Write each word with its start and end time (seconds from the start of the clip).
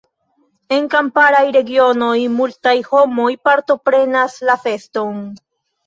En 0.77 0.87
kamparaj 0.93 1.41
regionoj 1.59 2.15
multaj 2.39 2.75
homoj 2.91 3.29
partoprenas 3.51 4.43
la 4.51 4.61
feston. 4.69 5.27